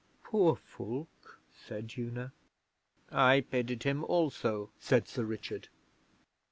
'Poor 0.23 0.55
Fulke,' 0.55 1.37
said 1.53 1.93
Una. 1.95 2.33
'I 3.11 3.41
pitied 3.51 3.83
him 3.83 4.03
also,' 4.05 4.71
said 4.79 5.07
Sir 5.07 5.23
Richard. 5.23 5.67